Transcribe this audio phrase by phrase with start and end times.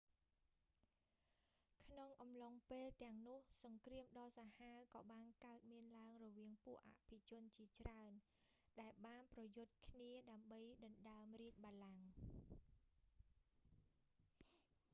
[1.87, 8.11] ក្នុងអំឡុងពេលទាំងនោះ សង្គ្រាមដ៏សាហាវក៏បានកើតមានឡើងរវាងពួកអភិជនជាច្រើន
[8.81, 12.05] ដែលបានប្រយុទ្ធគ្នា ដើម្បីដណ្តើមរាជបល្ល័ង្ក